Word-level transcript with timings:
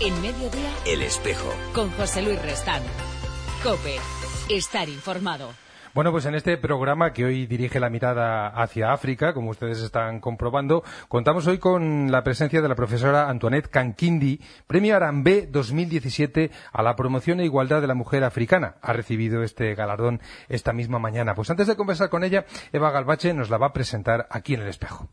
En 0.00 0.14
mediodía, 0.22 0.70
El 0.86 1.02
espejo. 1.02 1.52
con 1.74 1.90
José 1.90 2.22
Luis 2.22 2.40
Restán. 2.42 2.82
Cope, 3.62 3.96
estar 4.48 4.88
informado. 4.88 5.50
Bueno, 5.92 6.12
pues 6.12 6.24
en 6.24 6.36
este 6.36 6.56
programa 6.56 7.12
que 7.12 7.24
hoy 7.24 7.46
dirige 7.46 7.80
la 7.80 7.90
mirada 7.90 8.46
hacia 8.48 8.92
África, 8.92 9.34
como 9.34 9.50
ustedes 9.50 9.80
están 9.80 10.20
comprobando, 10.20 10.84
contamos 11.08 11.46
hoy 11.48 11.58
con 11.58 12.12
la 12.12 12.22
presencia 12.22 12.62
de 12.62 12.68
la 12.68 12.76
profesora 12.76 13.28
Antoinette 13.28 13.68
Kankindi, 13.68 14.40
Premio 14.68 14.94
Arambé 14.94 15.48
2017 15.50 16.50
a 16.72 16.82
la 16.82 16.94
promoción 16.94 17.40
e 17.40 17.44
igualdad 17.44 17.80
de 17.80 17.88
la 17.88 17.94
mujer 17.94 18.22
africana. 18.22 18.76
Ha 18.82 18.92
recibido 18.92 19.42
este 19.42 19.74
galardón 19.74 20.20
esta 20.48 20.72
misma 20.72 21.00
mañana. 21.00 21.34
Pues 21.34 21.50
antes 21.50 21.66
de 21.66 21.76
conversar 21.76 22.08
con 22.08 22.22
ella, 22.22 22.46
Eva 22.72 22.92
Galbache 22.92 23.34
nos 23.34 23.50
la 23.50 23.58
va 23.58 23.66
a 23.66 23.72
presentar 23.72 24.28
aquí 24.30 24.54
en 24.54 24.62
el 24.62 24.68
espejo. 24.68 25.08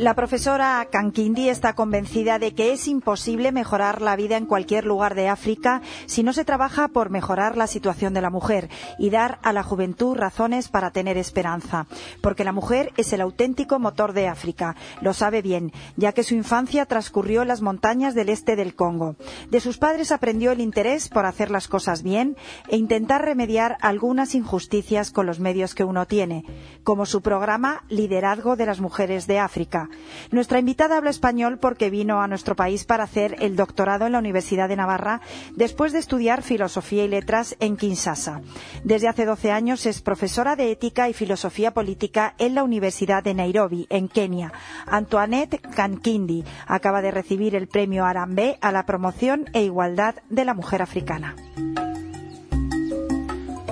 La 0.00 0.14
profesora 0.14 0.88
Kankindi 0.90 1.50
está 1.50 1.74
convencida 1.74 2.38
de 2.38 2.54
que 2.54 2.72
es 2.72 2.88
imposible 2.88 3.52
mejorar 3.52 4.00
la 4.00 4.16
vida 4.16 4.38
en 4.38 4.46
cualquier 4.46 4.86
lugar 4.86 5.14
de 5.14 5.28
África 5.28 5.82
si 6.06 6.22
no 6.22 6.32
se 6.32 6.46
trabaja 6.46 6.88
por 6.88 7.10
mejorar 7.10 7.58
la 7.58 7.66
situación 7.66 8.14
de 8.14 8.22
la 8.22 8.30
mujer 8.30 8.70
y 8.98 9.10
dar 9.10 9.38
a 9.42 9.52
la 9.52 9.62
juventud 9.62 10.16
razones 10.16 10.68
para 10.68 10.90
tener 10.90 11.18
esperanza. 11.18 11.86
Porque 12.22 12.44
la 12.44 12.52
mujer 12.52 12.94
es 12.96 13.12
el 13.12 13.20
auténtico 13.20 13.78
motor 13.78 14.14
de 14.14 14.26
África. 14.26 14.74
Lo 15.02 15.12
sabe 15.12 15.42
bien, 15.42 15.70
ya 15.96 16.12
que 16.12 16.22
su 16.22 16.34
infancia 16.34 16.86
transcurrió 16.86 17.42
en 17.42 17.48
las 17.48 17.60
montañas 17.60 18.14
del 18.14 18.30
este 18.30 18.56
del 18.56 18.74
Congo. 18.74 19.16
De 19.50 19.60
sus 19.60 19.76
padres 19.76 20.12
aprendió 20.12 20.52
el 20.52 20.62
interés 20.62 21.10
por 21.10 21.26
hacer 21.26 21.50
las 21.50 21.68
cosas 21.68 22.02
bien 22.02 22.38
e 22.68 22.78
intentar 22.78 23.22
remediar 23.22 23.76
algunas 23.82 24.34
injusticias 24.34 25.10
con 25.10 25.26
los 25.26 25.40
medios 25.40 25.74
que 25.74 25.84
uno 25.84 26.06
tiene, 26.06 26.46
como 26.84 27.04
su 27.04 27.20
programa 27.20 27.84
Liderazgo 27.90 28.56
de 28.56 28.64
las 28.64 28.80
Mujeres 28.80 29.26
de 29.26 29.38
África. 29.38 29.89
Nuestra 30.30 30.58
invitada 30.58 30.96
habla 30.96 31.10
español 31.10 31.58
porque 31.58 31.90
vino 31.90 32.20
a 32.20 32.28
nuestro 32.28 32.56
país 32.56 32.84
para 32.84 33.04
hacer 33.04 33.36
el 33.40 33.56
doctorado 33.56 34.06
en 34.06 34.12
la 34.12 34.18
Universidad 34.18 34.68
de 34.68 34.76
Navarra 34.76 35.20
después 35.56 35.92
de 35.92 35.98
estudiar 35.98 36.42
Filosofía 36.42 37.04
y 37.04 37.08
Letras 37.08 37.56
en 37.60 37.76
Kinshasa. 37.76 38.40
Desde 38.84 39.08
hace 39.08 39.24
12 39.24 39.50
años 39.50 39.86
es 39.86 40.02
profesora 40.02 40.56
de 40.56 40.70
Ética 40.70 41.08
y 41.08 41.12
Filosofía 41.12 41.72
Política 41.72 42.34
en 42.38 42.54
la 42.54 42.64
Universidad 42.64 43.22
de 43.22 43.34
Nairobi, 43.34 43.86
en 43.90 44.08
Kenia. 44.08 44.52
Antoinette 44.86 45.60
Kankindi 45.60 46.44
acaba 46.66 47.02
de 47.02 47.10
recibir 47.10 47.54
el 47.54 47.68
premio 47.68 48.04
Arambe 48.04 48.58
a 48.60 48.72
la 48.72 48.86
promoción 48.86 49.46
e 49.52 49.62
igualdad 49.62 50.16
de 50.28 50.44
la 50.44 50.54
mujer 50.54 50.82
africana. 50.82 51.34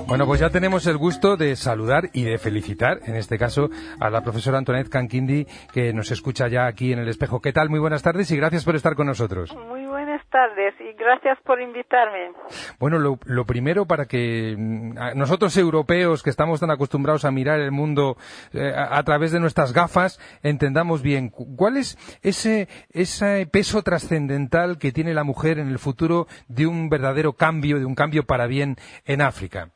Bueno, 0.08 0.24
pues 0.26 0.40
ya 0.40 0.48
tenemos 0.48 0.86
el 0.86 0.96
gusto 0.96 1.36
de 1.36 1.54
saludar 1.54 2.08
y 2.14 2.24
de 2.24 2.38
felicitar, 2.38 3.00
en 3.04 3.14
este 3.16 3.36
caso, 3.38 3.68
a 4.00 4.08
la 4.08 4.22
profesora 4.22 4.56
Antoinette 4.56 4.88
Kankindi, 4.88 5.46
que 5.70 5.92
nos 5.92 6.10
escucha 6.10 6.48
ya 6.48 6.66
aquí 6.66 6.94
en 6.94 6.98
el 6.98 7.08
espejo. 7.08 7.40
¿Qué 7.42 7.52
tal? 7.52 7.68
Muy 7.68 7.78
buenas 7.78 8.02
tardes 8.02 8.30
y 8.30 8.36
gracias 8.38 8.64
por 8.64 8.74
estar 8.74 8.94
con 8.94 9.06
nosotros. 9.06 9.54
Muy 9.54 9.84
buenas 9.84 10.22
tardes 10.30 10.74
y 10.80 10.94
gracias 10.98 11.38
por 11.44 11.60
invitarme. 11.60 12.32
Bueno, 12.78 12.98
lo, 12.98 13.18
lo 13.26 13.44
primero 13.44 13.84
para 13.84 14.06
que 14.06 14.54
mm, 14.58 14.94
nosotros 15.14 15.54
europeos, 15.58 16.22
que 16.22 16.30
estamos 16.30 16.58
tan 16.60 16.70
acostumbrados 16.70 17.26
a 17.26 17.30
mirar 17.30 17.60
el 17.60 17.70
mundo 17.70 18.16
eh, 18.54 18.72
a, 18.74 18.96
a 18.96 19.02
través 19.02 19.30
de 19.30 19.40
nuestras 19.40 19.74
gafas, 19.74 20.18
entendamos 20.42 21.02
bien 21.02 21.28
cu- 21.28 21.54
cuál 21.54 21.76
es 21.76 21.98
ese, 22.22 22.66
ese 22.92 23.46
peso 23.52 23.82
trascendental 23.82 24.78
que 24.78 24.90
tiene 24.90 25.12
la 25.12 25.24
mujer 25.24 25.58
en 25.58 25.68
el 25.68 25.78
futuro 25.78 26.28
de 26.48 26.66
un 26.66 26.88
verdadero 26.88 27.34
cambio, 27.34 27.78
de 27.78 27.84
un 27.84 27.94
cambio 27.94 28.24
para 28.24 28.46
bien 28.46 28.76
en 29.04 29.20
África. 29.20 29.68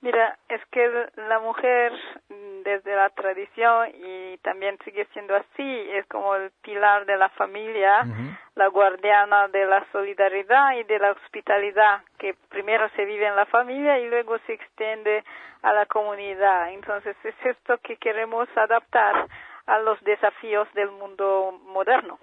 Mira, 0.00 0.38
es 0.48 0.64
que 0.66 1.08
la 1.16 1.40
mujer 1.40 1.92
mm, 2.28 2.62
desde 2.62 2.94
la 2.94 3.10
tradición 3.10 3.88
y 3.94 4.38
también 4.38 4.78
sigue 4.84 5.06
siendo 5.12 5.34
así, 5.34 5.90
es 5.90 6.06
como 6.06 6.36
el 6.36 6.52
pilar 6.62 7.04
de 7.04 7.16
la 7.16 7.28
familia, 7.30 8.06
la 8.54 8.68
guardiana 8.68 9.48
de 9.48 9.66
la 9.66 9.84
solidaridad 9.90 10.76
y 10.76 10.84
de 10.84 11.00
la 11.00 11.12
hospitalidad, 11.12 12.02
que 12.16 12.34
primero 12.48 12.88
se 12.90 13.04
vive 13.04 13.26
en 13.26 13.34
la 13.34 13.46
familia 13.46 13.98
y 13.98 14.08
luego 14.08 14.38
se 14.46 14.52
extiende 14.52 15.24
a 15.62 15.72
la 15.72 15.86
comunidad. 15.86 16.70
Entonces 16.72 17.16
es 17.24 17.34
esto 17.44 17.78
que 17.78 17.96
queremos 17.96 18.48
adaptar 18.56 19.26
a 19.66 19.78
los 19.80 20.00
desafíos 20.04 20.72
del 20.74 20.90
mundo 20.92 21.58
moderno. 21.64 22.18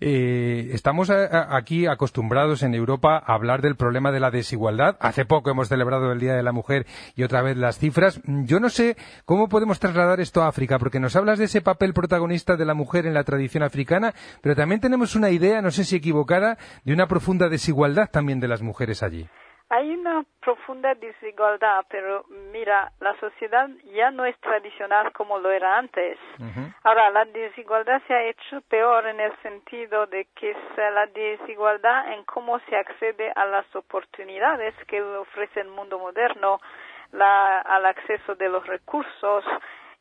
Eh, 0.00 0.70
estamos 0.72 1.10
aquí 1.10 1.86
acostumbrados 1.86 2.62
en 2.62 2.74
Europa 2.74 3.22
a 3.24 3.34
hablar 3.34 3.62
del 3.62 3.76
problema 3.76 4.12
de 4.12 4.20
la 4.20 4.30
desigualdad. 4.30 4.96
Hace 5.00 5.24
poco 5.24 5.50
hemos 5.50 5.68
celebrado 5.68 6.12
el 6.12 6.20
Día 6.20 6.34
de 6.34 6.42
la 6.42 6.52
Mujer 6.52 6.86
y 7.14 7.22
otra 7.22 7.42
vez 7.42 7.56
las 7.56 7.78
cifras. 7.78 8.20
Yo 8.24 8.60
no 8.60 8.68
sé 8.68 8.96
cómo 9.24 9.48
podemos 9.48 9.78
trasladar 9.78 10.20
esto 10.20 10.42
a 10.42 10.48
África, 10.48 10.78
porque 10.78 11.00
nos 11.00 11.16
hablas 11.16 11.38
de 11.38 11.44
ese 11.46 11.60
papel 11.60 11.94
protagonista 11.94 12.56
de 12.56 12.64
la 12.64 12.74
mujer 12.74 13.06
en 13.06 13.14
la 13.14 13.24
tradición 13.24 13.62
africana, 13.62 14.14
pero 14.40 14.56
también 14.56 14.80
tenemos 14.80 15.16
una 15.16 15.30
idea, 15.30 15.62
no 15.62 15.70
sé 15.70 15.84
si 15.84 15.96
equivocada, 15.96 16.58
de 16.84 16.92
una 16.92 17.06
profunda 17.06 17.48
desigualdad 17.48 18.08
también 18.10 18.40
de 18.40 18.48
las 18.48 18.62
mujeres 18.62 19.02
allí. 19.02 19.28
Hay 19.68 19.90
una 19.90 20.24
profunda 20.40 20.94
desigualdad, 20.94 21.84
pero 21.88 22.24
mira, 22.52 22.92
la 23.00 23.18
sociedad 23.18 23.68
ya 23.92 24.12
no 24.12 24.24
es 24.24 24.38
tradicional 24.38 25.12
como 25.12 25.38
lo 25.40 25.50
era 25.50 25.76
antes. 25.76 26.16
Ahora, 26.84 27.10
la 27.10 27.24
desigualdad 27.24 28.00
se 28.06 28.14
ha 28.14 28.22
hecho 28.22 28.60
peor 28.68 29.06
en 29.08 29.18
el 29.18 29.36
sentido 29.42 30.06
de 30.06 30.26
que 30.36 30.50
es 30.52 30.56
la 30.76 31.06
desigualdad 31.06 32.12
en 32.12 32.22
cómo 32.24 32.60
se 32.60 32.76
accede 32.76 33.32
a 33.34 33.44
las 33.44 33.66
oportunidades 33.74 34.72
que 34.86 35.02
ofrece 35.02 35.60
el 35.62 35.68
mundo 35.68 35.98
moderno, 35.98 36.60
la- 37.10 37.58
al 37.60 37.86
acceso 37.86 38.36
de 38.36 38.48
los 38.48 38.64
recursos, 38.68 39.44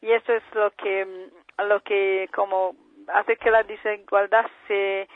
y 0.01 0.11
eso 0.11 0.31
es 0.31 0.43
lo 0.53 0.69
que, 0.71 1.07
lo 1.57 1.79
que 1.81 2.29
como 2.35 2.75
hace 3.07 3.35
que 3.37 3.49
la 3.49 3.63
desigualdad 3.63 4.45
se 4.67 5.07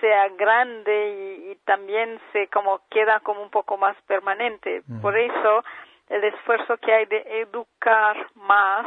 sea 0.00 0.28
grande 0.30 1.10
y, 1.10 1.50
y 1.52 1.54
también 1.64 2.20
se 2.32 2.48
como 2.48 2.80
queda 2.90 3.20
como 3.20 3.42
un 3.42 3.50
poco 3.50 3.76
más 3.76 3.96
permanente. 4.06 4.82
Por 5.02 5.16
eso 5.18 5.64
el 6.08 6.24
esfuerzo 6.24 6.76
que 6.78 6.92
hay 6.92 7.06
de 7.06 7.40
educar 7.40 8.16
más 8.34 8.86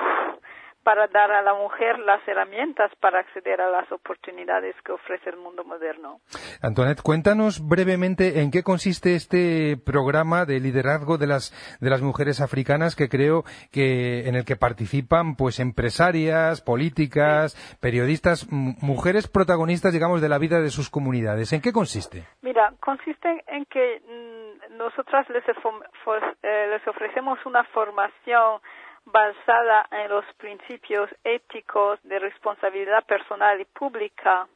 para 0.83 1.07
dar 1.07 1.31
a 1.31 1.41
la 1.41 1.53
mujer 1.53 1.99
las 1.99 2.25
herramientas 2.27 2.91
para 2.99 3.19
acceder 3.19 3.61
a 3.61 3.69
las 3.69 3.91
oportunidades 3.91 4.75
que 4.83 4.91
ofrece 4.91 5.29
el 5.29 5.37
mundo 5.37 5.63
moderno. 5.63 6.19
Antoinette, 6.61 7.01
cuéntanos 7.01 7.67
brevemente 7.67 8.41
en 8.41 8.51
qué 8.51 8.63
consiste 8.63 9.15
este 9.15 9.77
programa 9.77 10.45
de 10.45 10.59
liderazgo 10.59 11.17
de 11.17 11.27
las, 11.27 11.51
de 11.79 11.89
las 11.89 12.01
mujeres 12.01 12.41
africanas 12.41 12.95
que 12.95 13.09
creo 13.09 13.43
que 13.71 14.27
en 14.27 14.35
el 14.35 14.45
que 14.45 14.55
participan 14.55 15.35
pues 15.35 15.59
empresarias, 15.59 16.61
políticas, 16.61 17.55
periodistas, 17.81 18.47
mujeres 18.51 19.27
protagonistas, 19.27 19.93
digamos, 19.93 20.21
de 20.21 20.29
la 20.29 20.37
vida 20.37 20.59
de 20.61 20.69
sus 20.69 20.89
comunidades. 20.89 21.53
¿En 21.53 21.61
qué 21.61 21.71
consiste? 21.71 22.23
Mira, 22.41 22.73
consiste 22.79 23.43
en 23.47 23.65
que 23.65 24.01
mm, 24.07 24.77
nosotras 24.77 25.29
les, 25.29 25.43
eh, 25.47 26.67
les 26.69 26.87
ofrecemos 26.87 27.39
una 27.45 27.63
formación 27.65 28.61
basada 29.11 29.87
en 29.91 30.09
los 30.09 30.25
principios 30.37 31.09
éticos 31.23 31.99
de 32.03 32.19
responsabilidad 32.19 33.05
personal 33.05 33.59
y 33.59 33.65
pública 33.65 34.47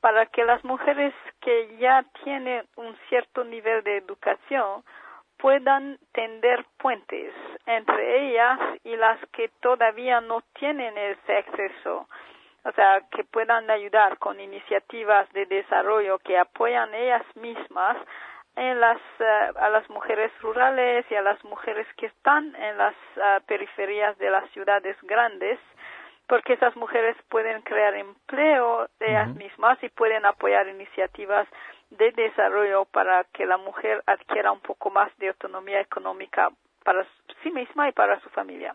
para 0.00 0.26
que 0.26 0.44
las 0.44 0.64
mujeres 0.64 1.14
que 1.40 1.76
ya 1.78 2.04
tienen 2.24 2.66
un 2.76 2.96
cierto 3.08 3.44
nivel 3.44 3.82
de 3.82 3.98
educación 3.98 4.82
puedan 5.36 5.98
tender 6.12 6.64
puentes 6.78 7.34
entre 7.66 8.28
ellas 8.28 8.58
y 8.84 8.96
las 8.96 9.18
que 9.32 9.48
todavía 9.60 10.20
no 10.20 10.42
tienen 10.58 10.96
ese 10.96 11.36
acceso. 11.36 12.08
O 12.64 12.72
sea, 12.72 13.02
que 13.10 13.24
puedan 13.24 13.70
ayudar 13.70 14.18
con 14.18 14.38
iniciativas 14.38 15.30
de 15.32 15.46
desarrollo 15.46 16.18
que 16.18 16.38
apoyan 16.38 16.92
ellas 16.94 17.24
mismas 17.36 17.96
en 18.56 18.80
las, 18.80 19.00
eh, 19.18 19.52
a 19.56 19.68
las 19.70 19.88
mujeres 19.90 20.32
rurales 20.40 21.04
y 21.10 21.14
a 21.14 21.22
las 21.22 21.42
mujeres 21.44 21.86
que 21.96 22.06
están 22.06 22.54
en 22.56 22.78
las 22.78 22.94
ah, 23.22 23.40
periferias 23.46 24.16
de 24.18 24.30
las 24.30 24.48
ciudades 24.50 24.96
grandes, 25.02 25.58
porque 26.26 26.54
esas 26.54 26.76
mujeres 26.76 27.16
pueden 27.28 27.62
crear 27.62 27.94
empleo 27.94 28.88
de 28.98 29.10
ellas 29.10 29.34
mismas 29.34 29.82
y 29.82 29.88
pueden 29.88 30.24
apoyar 30.24 30.68
iniciativas 30.68 31.48
de 31.90 32.12
desarrollo 32.12 32.84
para 32.84 33.24
que 33.24 33.46
la 33.46 33.56
mujer 33.56 34.02
adquiera 34.06 34.52
un 34.52 34.60
poco 34.60 34.90
más 34.90 35.10
de 35.18 35.28
autonomía 35.28 35.80
económica 35.80 36.50
para 36.84 37.04
sí 37.42 37.50
misma 37.50 37.88
y 37.88 37.92
para 37.92 38.20
su 38.20 38.28
familia. 38.30 38.74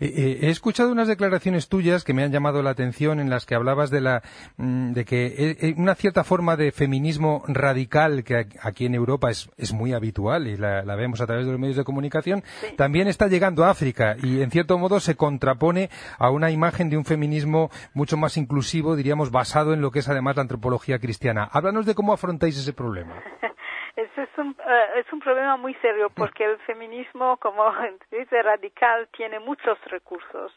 Eh, 0.00 0.12
eh, 0.16 0.38
he 0.42 0.50
escuchado 0.50 0.92
unas 0.92 1.08
declaraciones 1.08 1.68
tuyas 1.68 2.04
que 2.04 2.12
me 2.12 2.22
han 2.22 2.32
llamado 2.32 2.62
la 2.62 2.70
atención 2.70 3.20
en 3.20 3.30
las 3.30 3.46
que 3.46 3.54
hablabas 3.54 3.90
de 3.90 4.00
la 4.00 4.22
mm, 4.56 4.92
de 4.92 5.04
que 5.04 5.56
eh, 5.60 5.74
una 5.76 5.94
cierta 5.94 6.24
forma 6.24 6.56
de 6.56 6.72
feminismo 6.72 7.42
radical 7.46 8.24
que 8.24 8.48
aquí 8.60 8.86
en 8.86 8.94
Europa 8.94 9.30
es, 9.30 9.50
es 9.56 9.72
muy 9.72 9.92
habitual 9.92 10.46
y 10.46 10.56
la, 10.56 10.82
la 10.82 10.94
vemos 10.94 11.20
a 11.20 11.26
través 11.26 11.46
de 11.46 11.52
los 11.52 11.60
medios 11.60 11.76
de 11.76 11.84
comunicación 11.84 12.42
también 12.76 13.08
está 13.08 13.28
llegando 13.28 13.64
a 13.64 13.70
África 13.70 14.16
y 14.22 14.42
en 14.42 14.50
cierto 14.50 14.76
modo 14.78 15.00
se 15.00 15.14
contrapone 15.14 15.88
a 16.18 16.30
una 16.30 16.50
imagen 16.50 16.90
de 16.90 16.96
un 16.96 17.04
feminismo 17.04 17.70
mucho 17.94 18.16
más 18.16 18.36
inclusivo 18.36 18.96
diríamos 18.96 19.30
basado 19.30 19.72
en 19.72 19.80
lo 19.80 19.90
que 19.90 20.00
es 20.00 20.08
además 20.08 20.36
la 20.36 20.42
antropología 20.42 20.98
cristiana. 20.98 21.44
Háblanos 21.44 21.86
de 21.86 21.94
cómo 21.94 22.12
afrontáis 22.12 22.58
ese 22.58 22.72
problema. 22.72 23.14
Es 23.96 24.08
un, 24.38 24.56
eh, 24.66 24.86
es 24.96 25.12
un 25.12 25.20
problema 25.20 25.56
muy 25.56 25.74
serio 25.74 26.08
porque 26.10 26.44
el 26.44 26.58
feminismo, 26.60 27.36
como 27.36 27.64
dice 28.10 28.42
radical, 28.42 29.08
tiene 29.12 29.38
muchos 29.38 29.78
recursos 29.86 30.52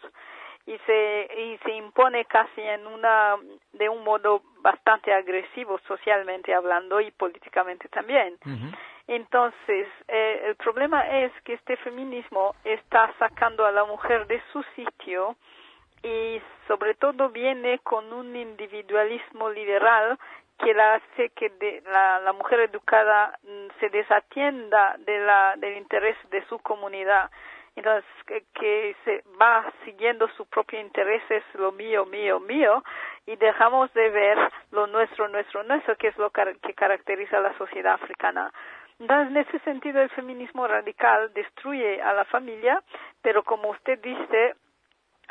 y 0.66 0.78
se 0.86 1.30
y 1.38 1.58
se 1.60 1.72
impone 1.74 2.26
casi 2.26 2.62
en 2.62 2.88
una 2.88 3.36
de 3.74 3.90
un 3.90 4.04
modo 4.04 4.42
bastante 4.62 5.14
agresivo 5.14 5.80
socialmente 5.88 6.54
hablando 6.54 7.00
y 7.02 7.12
políticamente 7.12 7.88
también. 7.90 8.38
Entonces, 9.08 9.88
eh, 10.08 10.42
el 10.46 10.56
problema 10.56 11.02
es 11.02 11.32
que 11.44 11.54
este 11.54 11.78
feminismo 11.78 12.56
está 12.64 13.14
sacando 13.20 13.66
a 13.66 13.72
la 13.72 13.86
mujer 13.86 14.26
de 14.26 14.42
su 14.52 14.64
sitio 14.76 15.36
y 16.02 16.42
sobre 16.68 16.96
todo 16.96 17.30
viene 17.30 17.80
con 17.80 18.12
un 18.12 18.36
individualismo 18.36 19.50
liberal 19.52 20.18
que 20.58 20.74
la 20.74 20.96
hace 20.96 21.30
que 21.30 21.50
de, 21.50 21.84
la, 21.92 22.34
mujer 22.34 22.62
educada 22.62 23.38
mm, 23.44 23.80
se 23.80 23.90
desatienda 23.90 24.96
de 25.00 25.20
la, 25.20 25.56
del 25.58 25.78
interés 25.78 26.16
de 26.32 26.46
su 26.48 26.60
comunidad 26.60 27.30
entonces 27.76 28.06
que, 28.54 28.96
se 29.04 29.24
va 29.40 29.72
siguiendo 29.84 30.28
su 30.30 30.46
propio 30.46 30.80
interés 30.80 31.22
es 31.30 31.44
lo 31.56 31.72
mío, 31.74 32.06
mío, 32.06 32.40
mío, 32.40 32.84
y 33.26 33.36
dejamos 33.36 33.94
de 33.94 34.10
ver 34.10 34.38
lo 34.72 34.88
nuestro, 34.88 35.28
nuestro, 35.28 35.64
nuestro, 35.64 35.96
que 35.98 36.08
es 36.08 36.18
lo 36.18 36.32
que 36.32 36.74
caracteriza 36.74 37.38
a 37.38 37.42
la 37.42 37.58
sociedad 37.58 37.96
africana. 37.96 38.52
Entonces, 38.98 39.28
en 39.30 39.38
ese 39.38 39.60
sentido, 39.60 40.02
el 40.02 40.10
feminismo 40.12 40.66
radical 40.68 41.34
destruye 41.34 42.02
a 42.02 42.14
la 42.14 42.24
familia, 42.26 42.82
pero 43.22 43.44
como 43.44 43.72
usted 43.72 44.00
dice, 44.00 44.56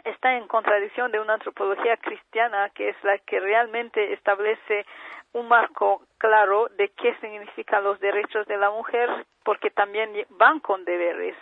está 0.04 0.36
en 0.36 0.46
contradicción 0.46 1.10
de 1.10 1.20
una 1.20 1.34
antropología 1.34 1.96
cristiana 1.96 2.70
que 2.70 2.90
es 2.90 3.04
la 3.04 3.18
que 3.18 3.40
realmente 3.40 4.12
establece 4.12 4.86
un 5.32 5.48
marco 5.48 6.02
claro 6.18 6.68
de 6.76 6.90
qué 6.90 7.14
significan 7.16 7.82
los 7.84 7.98
derechos 8.00 8.46
de 8.46 8.56
la 8.56 8.70
mujer, 8.70 9.10
porque 9.44 9.70
también 9.70 10.10
van 10.30 10.60
con 10.60 10.84
deberes. 10.84 11.36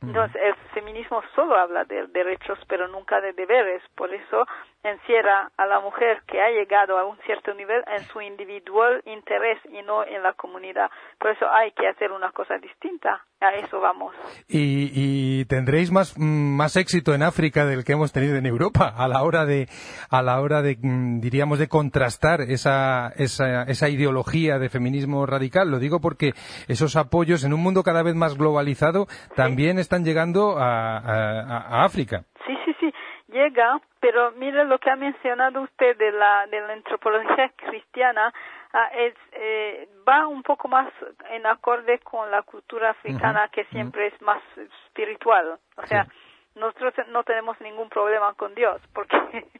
Entonces, 0.00 0.40
el 0.40 0.54
feminismo 0.74 1.22
solo 1.34 1.56
habla 1.56 1.84
de 1.84 2.06
derechos, 2.08 2.58
pero 2.68 2.86
nunca 2.86 3.20
de 3.20 3.32
deberes. 3.32 3.82
Por 3.96 4.14
eso 4.14 4.46
encierra 4.84 5.50
a 5.56 5.66
la 5.66 5.80
mujer 5.80 6.22
que 6.26 6.40
ha 6.40 6.50
llegado 6.50 6.98
a 6.98 7.04
un 7.04 7.18
cierto 7.18 7.52
nivel 7.52 7.82
en 7.88 8.04
su 8.04 8.20
individual 8.20 9.02
interés 9.06 9.58
y 9.66 9.82
no 9.82 10.04
en 10.04 10.22
la 10.22 10.34
comunidad. 10.34 10.88
Por 11.18 11.32
eso 11.32 11.50
hay 11.50 11.72
que 11.72 11.88
hacer 11.88 12.12
una 12.12 12.30
cosa 12.30 12.58
distinta. 12.58 13.24
A 13.40 13.50
eso 13.50 13.78
vamos. 13.78 14.12
Y, 14.48 15.44
tendréis 15.44 15.92
más, 15.92 16.18
más 16.18 16.74
éxito 16.74 17.14
en 17.14 17.22
África 17.22 17.66
del 17.66 17.84
que 17.84 17.92
hemos 17.92 18.12
tenido 18.12 18.36
en 18.36 18.46
Europa 18.46 18.92
a 18.96 19.06
la 19.06 19.22
hora 19.22 19.46
de, 19.46 19.68
a 20.10 20.22
la 20.22 20.40
hora 20.40 20.60
de, 20.60 20.76
mm, 20.80 21.20
diríamos, 21.20 21.60
de 21.60 21.68
contrastar 21.68 22.40
esa, 22.40 23.12
esa, 23.16 23.62
esa 23.62 23.88
ideología 23.88 24.58
de 24.58 24.68
feminismo 24.68 25.24
radical. 25.24 25.70
Lo 25.70 25.78
digo 25.78 26.00
porque 26.00 26.32
esos 26.66 26.96
apoyos 26.96 27.44
en 27.44 27.52
un 27.52 27.62
mundo 27.62 27.84
cada 27.84 28.02
vez 28.02 28.16
más 28.16 28.36
globalizado 28.36 29.06
también 29.36 29.78
están 29.78 30.04
llegando 30.04 30.56
a, 30.58 31.84
África. 31.84 32.24
Sí, 32.44 32.56
sí, 32.64 32.74
sí, 32.80 32.92
llega, 33.28 33.80
pero 34.00 34.32
mire 34.32 34.64
lo 34.64 34.78
que 34.78 34.90
ha 34.90 34.96
mencionado 34.96 35.62
usted 35.62 35.96
de 35.96 36.10
la, 36.10 36.46
de 36.50 36.60
la 36.60 36.72
antropología 36.72 37.52
cristiana, 37.56 38.32
ah, 38.72 38.90
es, 38.94 39.14
eh, 39.32 39.88
va 40.08 40.26
un 40.26 40.42
poco 40.42 40.68
más 40.68 40.92
en 41.30 41.46
acorde 41.46 41.98
con 42.00 42.30
la 42.30 42.42
cultura 42.42 42.90
africana 42.90 43.48
que 43.48 43.64
siempre 43.66 44.08
es 44.08 44.22
más 44.22 44.42
espiritual. 44.56 45.58
O 45.76 45.86
sea, 45.86 46.06
nosotros 46.54 46.92
no 47.08 47.22
tenemos 47.22 47.60
ningún 47.60 47.88
problema 47.88 48.34
con 48.34 48.54
Dios, 48.54 48.80
porque, 48.92 49.16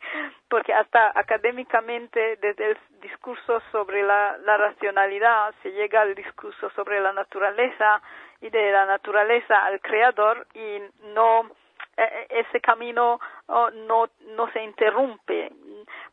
porque 0.48 0.74
hasta 0.74 1.12
académicamente 1.14 2.36
desde 2.36 2.72
el 2.72 2.78
discurso 3.00 3.60
sobre 3.70 4.02
la, 4.02 4.36
la 4.38 4.56
racionalidad 4.56 5.54
se 5.62 5.70
llega 5.72 6.02
al 6.02 6.14
discurso 6.14 6.70
sobre 6.70 7.00
la 7.00 7.12
naturaleza, 7.12 8.02
y 8.40 8.50
de 8.50 8.72
la 8.72 8.86
naturaleza 8.86 9.64
al 9.64 9.80
creador 9.80 10.46
y 10.54 10.80
no 11.14 11.50
e, 11.96 12.02
e, 12.02 12.40
ese 12.40 12.60
camino 12.60 13.20
oh, 13.46 13.70
no 13.70 14.08
no 14.36 14.50
se 14.52 14.62
interrumpe 14.62 15.50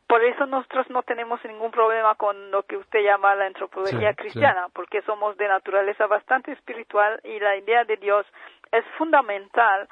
por 0.06 0.22
eso 0.24 0.46
nosotros 0.46 0.88
no 0.90 1.02
tenemos 1.02 1.44
ningún 1.44 1.70
problema 1.70 2.14
con 2.14 2.50
lo 2.50 2.62
que 2.64 2.76
usted 2.76 3.00
llama 3.02 3.34
la 3.34 3.46
antropología 3.46 4.14
cristiana 4.14 4.68
porque 4.72 5.02
somos 5.02 5.36
de 5.36 5.48
naturaleza 5.48 6.06
bastante 6.06 6.52
espiritual 6.52 7.20
y 7.24 7.38
la 7.40 7.56
idea 7.56 7.84
de 7.84 7.96
Dios 7.96 8.26
es 8.72 8.84
fundamental 8.98 9.88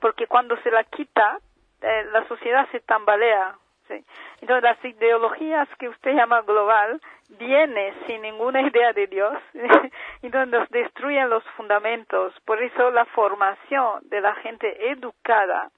porque 0.00 0.26
cuando 0.26 0.56
se 0.62 0.70
la 0.70 0.84
quita 0.84 1.38
eh, 1.82 2.04
la 2.12 2.26
sociedad 2.28 2.68
se 2.72 2.80
tambalea 2.80 3.56
¿sí? 3.88 4.04
entonces 4.40 4.62
las 4.62 4.84
ideologías 4.84 5.68
que 5.78 5.88
usted 5.88 6.14
llama 6.14 6.42
global 6.42 7.00
viene 7.28 7.94
sin 8.06 8.22
ninguna 8.22 8.62
idea 8.62 8.92
de 8.92 9.06
Dios 9.06 9.36
y 10.22 10.28
donde 10.28 10.58
nos 10.58 10.68
destruyen 10.70 11.28
los 11.28 11.44
fundamentos. 11.56 12.34
Por 12.44 12.62
eso 12.62 12.90
la 12.90 13.04
formación 13.06 14.00
de 14.08 14.20
la 14.20 14.34
gente 14.36 14.90
educada, 14.90 15.70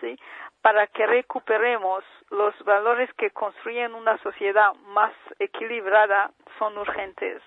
¿sí? 0.00 0.18
Para 0.64 0.86
que 0.86 1.06
recuperemos 1.06 2.02
los 2.30 2.54
valores 2.64 3.12
que 3.18 3.28
construyen 3.32 3.94
una 3.94 4.16
sociedad 4.22 4.72
más 4.94 5.12
equilibrada 5.38 6.30
son 6.58 6.78
urgentes. 6.78 7.42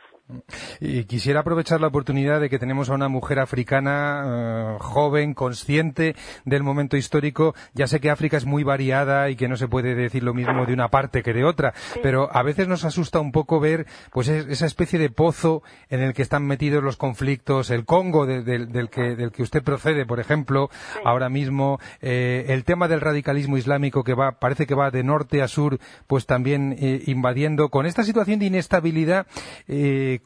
Y 0.79 1.05
quisiera 1.05 1.39
aprovechar 1.39 1.79
la 1.79 1.87
oportunidad 1.87 2.41
de 2.41 2.49
que 2.49 2.59
tenemos 2.59 2.89
a 2.89 2.93
una 2.93 3.07
mujer 3.07 3.39
africana 3.39 4.23
eh, 4.25 4.77
joven, 4.79 5.33
consciente 5.33 6.15
del 6.43 6.63
momento 6.63 6.97
histórico. 6.97 7.55
Ya 7.73 7.87
sé 7.87 7.99
que 8.01 8.09
África 8.09 8.35
es 8.35 8.45
muy 8.45 8.63
variada 8.63 9.29
y 9.29 9.35
que 9.35 9.47
no 9.47 9.55
se 9.55 9.67
puede 9.67 9.95
decir 9.95 10.23
lo 10.23 10.33
mismo 10.33 10.65
de 10.65 10.73
una 10.73 10.89
parte 10.89 11.23
que 11.23 11.33
de 11.33 11.45
otra, 11.45 11.73
pero 12.03 12.29
a 12.35 12.43
veces 12.43 12.67
nos 12.67 12.83
asusta 12.83 13.19
un 13.19 13.31
poco 13.31 13.59
ver 13.59 13.85
pues 14.11 14.27
esa 14.27 14.65
especie 14.65 14.99
de 14.99 15.09
pozo 15.09 15.63
en 15.89 16.01
el 16.01 16.13
que 16.13 16.21
están 16.23 16.45
metidos 16.45 16.83
los 16.83 16.97
conflictos, 16.97 17.69
el 17.69 17.85
Congo 17.85 18.25
del, 18.25 18.89
que, 18.89 19.15
del 19.15 19.31
que 19.31 19.43
usted 19.43 19.63
procede, 19.63 20.05
por 20.05 20.19
ejemplo, 20.19 20.69
ahora 21.05 21.29
mismo, 21.29 21.79
eh, 22.01 22.45
el 22.49 22.65
tema 22.65 22.87
del 22.87 23.01
radicalismo 23.01 23.57
islámico 23.57 24.03
que 24.03 24.13
va, 24.13 24.39
parece 24.39 24.67
que 24.67 24.75
va 24.75 24.91
de 24.91 25.03
norte 25.03 25.41
a 25.41 25.47
sur, 25.47 25.79
pues 26.07 26.25
también 26.25 26.75
eh, 26.79 27.03
invadiendo. 27.05 27.69
Con 27.69 27.85
esta 27.85 28.03
situación 28.03 28.39
de 28.39 28.47
inestabilidad, 28.47 29.27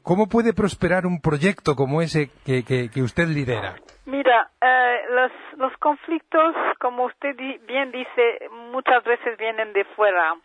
¿cómo 0.03 0.27
puede 0.27 0.53
prosperar 0.53 1.05
un 1.05 1.21
proyecto 1.21 1.75
como 1.75 2.01
ese 2.01 2.29
que, 2.45 2.63
que, 2.63 3.01
usted 3.01 3.27
lidera? 3.27 3.75
Mira, 4.05 4.49
eh, 4.61 5.01
los, 5.09 5.31
los 5.57 5.77
conflictos, 5.77 6.55
como 6.79 7.05
usted 7.05 7.35
bien 7.35 7.91
dice, 7.91 8.49
muchas 8.71 9.03
veces 9.03 9.38
vienen 9.38 9.73
de 9.73 9.85
fuera 9.95 10.35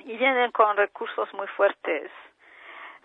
y 0.00 0.16
vienen 0.16 0.50
con 0.52 0.76
recursos 0.76 1.28
muy 1.34 1.46
fuertes. 1.56 2.10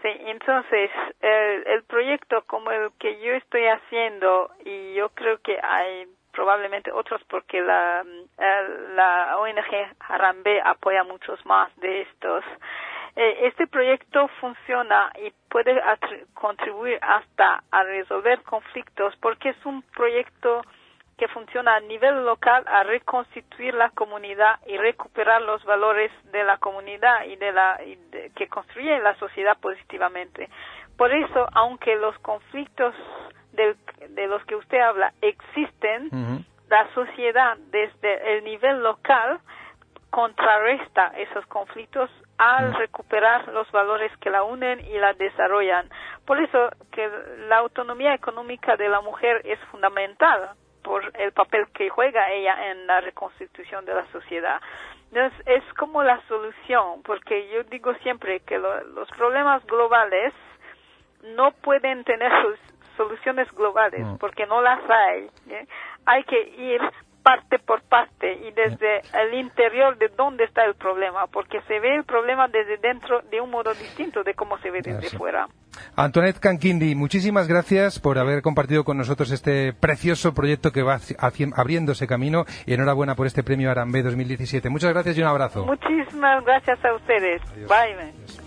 Sí, 0.01 0.09
entonces, 0.25 0.89
el, 1.19 1.67
el 1.67 1.83
proyecto 1.83 2.43
como 2.47 2.71
el 2.71 2.91
que 2.99 3.19
yo 3.21 3.33
estoy 3.33 3.65
haciendo, 3.67 4.49
y 4.65 4.95
yo 4.95 5.09
creo 5.09 5.37
que 5.41 5.57
hay 5.61 6.07
probablemente 6.31 6.91
otros 6.91 7.21
porque 7.29 7.61
la, 7.61 8.03
la 8.95 9.37
ONG 9.37 9.95
Harambe 9.99 10.61
apoya 10.63 11.03
muchos 11.03 11.45
más 11.45 11.75
de 11.77 12.01
estos, 12.01 12.43
eh, 12.43 12.90
este 13.15 13.67
proyecto 13.67 14.27
funciona 14.39 15.11
y 15.21 15.31
puede 15.49 15.81
contribuir 16.33 16.97
hasta 17.01 17.63
a 17.69 17.83
resolver 17.83 18.41
conflictos 18.43 19.13
porque 19.21 19.49
es 19.49 19.65
un 19.65 19.81
proyecto 19.81 20.61
que 21.17 21.27
funciona 21.27 21.75
a 21.75 21.79
nivel 21.81 22.25
local 22.25 22.63
a 22.67 22.83
reconstituir 22.83 23.75
la 23.75 23.91
comunidad 23.91 24.59
y 24.65 24.75
recuperar 24.77 25.41
los 25.43 25.63
valores 25.65 26.11
de 26.31 26.43
la 26.43 26.57
comunidad 26.57 27.25
y 27.25 27.35
de 27.35 27.51
la 27.51 27.79
que 28.35 28.47
construye 28.47 28.97
la 28.99 29.13
sociedad 29.19 29.55
positivamente. 29.59 30.49
Por 30.97 31.13
eso, 31.13 31.47
aunque 31.53 31.95
los 31.95 32.17
conflictos 32.19 32.95
de 33.53 34.27
los 34.27 34.43
que 34.45 34.55
usted 34.55 34.79
habla 34.79 35.13
existen, 35.21 36.43
la 36.69 36.91
sociedad 36.93 37.55
desde 37.69 38.37
el 38.37 38.43
nivel 38.43 38.81
local 38.81 39.41
contrarresta 40.09 41.13
esos 41.17 41.45
conflictos 41.45 42.09
al 42.37 42.71
mm. 42.71 42.75
recuperar 42.75 43.47
los 43.49 43.71
valores 43.71 44.11
que 44.17 44.29
la 44.29 44.43
unen 44.43 44.79
y 44.81 44.97
la 44.97 45.13
desarrollan. 45.13 45.89
Por 46.25 46.39
eso 46.41 46.69
que 46.91 47.09
la 47.47 47.57
autonomía 47.57 48.13
económica 48.13 48.75
de 48.77 48.89
la 48.89 49.01
mujer 49.01 49.41
es 49.45 49.59
fundamental 49.71 50.51
por 50.83 51.11
el 51.19 51.31
papel 51.31 51.67
que 51.73 51.89
juega 51.89 52.31
ella 52.31 52.71
en 52.71 52.87
la 52.87 53.01
reconstitución 53.01 53.85
de 53.85 53.93
la 53.93 54.05
sociedad. 54.11 54.61
Entonces, 55.11 55.39
es 55.45 55.63
como 55.73 56.03
la 56.03 56.21
solución, 56.27 57.03
porque 57.03 57.49
yo 57.49 57.63
digo 57.63 57.93
siempre 57.95 58.39
que 58.41 58.57
los 58.57 59.09
problemas 59.17 59.65
globales 59.65 60.33
no 61.35 61.51
pueden 61.51 62.03
tener 62.03 62.31
soluciones 62.97 63.51
globales, 63.51 64.05
mm. 64.05 64.17
porque 64.17 64.45
no 64.45 64.61
las 64.61 64.79
hay. 64.89 65.29
Hay 66.05 66.23
que 66.23 66.41
ir 66.41 66.81
parte 67.23 67.59
por 67.59 67.81
parte 67.83 68.33
y 68.33 68.51
desde 68.51 69.01
el 69.13 69.33
interior 69.35 69.97
de 69.97 70.09
dónde 70.09 70.45
está 70.45 70.65
el 70.65 70.75
problema, 70.75 71.27
porque 71.27 71.61
se 71.67 71.79
ve 71.79 71.95
el 71.95 72.03
problema 72.03 72.47
desde 72.47 72.77
dentro 72.77 73.21
de 73.29 73.41
un 73.41 73.49
modo 73.49 73.73
distinto 73.73 74.23
de 74.23 74.33
cómo 74.33 74.57
se 74.59 74.71
ve 74.71 74.81
desde 74.81 75.17
fuera. 75.17 75.47
Antoinette 75.95 76.39
Canquindi, 76.39 76.95
muchísimas 76.95 77.47
gracias 77.47 77.99
por 77.99 78.17
haber 78.17 78.41
compartido 78.41 78.83
con 78.83 78.97
nosotros 78.97 79.31
este 79.31 79.73
precioso 79.73 80.33
proyecto 80.33 80.71
que 80.71 80.83
va 80.83 80.99
abriéndose 81.53 82.07
camino 82.07 82.45
y 82.65 82.73
enhorabuena 82.73 83.15
por 83.15 83.27
este 83.27 83.43
premio 83.43 83.71
Arambe 83.71 84.03
2017. 84.03 84.69
Muchas 84.69 84.93
gracias 84.93 85.17
y 85.17 85.21
un 85.21 85.27
abrazo. 85.27 85.65
Muchísimas 85.65 86.43
gracias 86.43 86.83
a 86.83 86.93
ustedes. 86.93 87.41
Bye. 87.67 88.40